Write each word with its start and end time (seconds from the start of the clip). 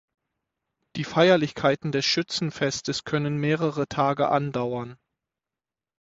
Die 0.95 1.03
Feierlichkeiten 1.03 1.91
des 1.91 2.05
Schützenfestes 2.07 3.03
können 3.03 3.37
mehrere 3.37 3.87
Tage 3.87 4.29
andauern. 4.29 4.97